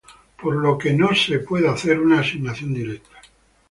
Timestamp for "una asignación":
1.99-2.73